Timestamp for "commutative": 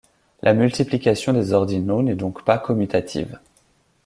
2.57-3.37